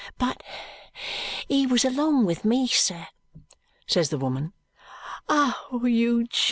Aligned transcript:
"But 0.17 0.41
he 1.47 1.67
was 1.67 1.85
along 1.85 2.25
with 2.25 2.43
me, 2.43 2.65
sir," 2.65 3.09
says 3.85 4.09
the 4.09 4.17
woman. 4.17 4.51
"Oh, 5.29 5.83
you 5.85 6.23
Jo! 6.23 6.39